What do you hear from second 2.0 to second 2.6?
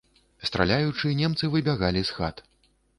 з хат.